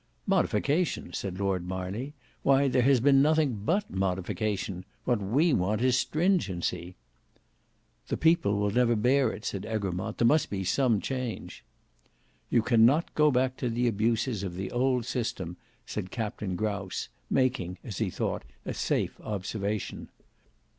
"Modification!" 0.25 1.13
said 1.13 1.39
Lord 1.39 1.63
Marney; 1.67 2.15
"why 2.41 2.67
there 2.67 2.81
has 2.81 2.99
been 2.99 3.21
nothing 3.21 3.53
but 3.63 3.87
modification. 3.91 4.83
What 5.03 5.21
we 5.21 5.53
want 5.53 5.79
is 5.83 5.95
stringency." 5.95 6.95
"The 8.07 8.17
people 8.17 8.57
will 8.57 8.71
never 8.71 8.95
bear 8.95 9.31
it," 9.31 9.45
said 9.45 9.63
Egremont; 9.63 10.17
"there 10.17 10.25
must 10.27 10.49
be 10.49 10.63
some 10.63 11.01
change." 11.01 11.63
"You 12.49 12.63
cannot 12.63 13.13
go 13.13 13.29
back 13.29 13.57
to 13.57 13.69
the 13.69 13.87
abuses 13.87 14.41
of 14.41 14.55
the 14.55 14.71
old 14.71 15.05
system," 15.05 15.55
said 15.85 16.09
Captain 16.09 16.55
Grouse, 16.55 17.09
making, 17.29 17.77
as 17.83 17.99
he 17.99 18.09
thought, 18.09 18.41
a 18.65 18.73
safe 18.73 19.21
observation. 19.23 20.09